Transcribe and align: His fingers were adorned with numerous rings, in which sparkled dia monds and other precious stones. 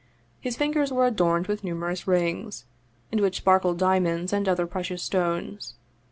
His 0.39 0.57
fingers 0.57 0.91
were 0.91 1.05
adorned 1.05 1.45
with 1.45 1.63
numerous 1.63 2.07
rings, 2.07 2.65
in 3.11 3.21
which 3.21 3.37
sparkled 3.37 3.77
dia 3.77 3.99
monds 4.01 4.33
and 4.33 4.49
other 4.49 4.65
precious 4.65 5.03
stones. 5.03 5.75